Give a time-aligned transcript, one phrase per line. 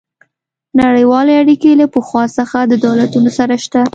[0.81, 3.81] نړیوالې اړیکې له پخوا څخه د دولتونو سره شته